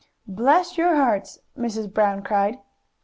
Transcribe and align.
"Bless 0.25 0.79
your 0.79 0.95
hearts!" 0.95 1.37
Mrs. 1.55 1.93
Brown 1.93 2.23
cried. 2.23 2.57